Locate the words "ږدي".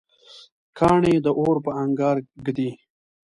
2.45-2.69